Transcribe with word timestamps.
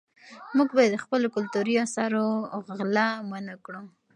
موږ 0.55 0.69
باید 0.77 0.91
د 0.93 0.97
خپلو 1.03 1.27
کلتوري 1.35 1.73
اثارو 1.85 2.25
غلا 2.77 3.07
منعه 3.29 3.55
کړو. 3.65 3.81